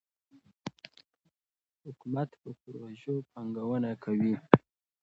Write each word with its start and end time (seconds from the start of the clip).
حکومت 1.83 2.29
په 2.41 2.49
پروژو 2.61 3.15
پانګونه 3.31 3.91
کوي. 4.03 4.33